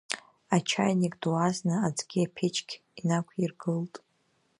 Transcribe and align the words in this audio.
Ачаиник 0.55 1.13
ду 1.21 1.31
азна 1.45 1.75
аӡгьы 1.87 2.19
аԥечқь 2.27 2.73
инақәиргылт. 2.99 3.95